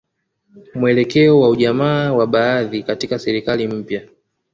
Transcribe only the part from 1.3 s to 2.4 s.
wa ujamaa wa